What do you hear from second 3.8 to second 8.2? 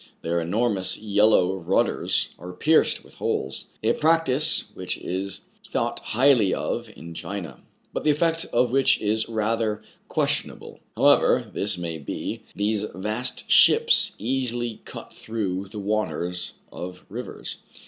a practice which is thought highly of in China, but the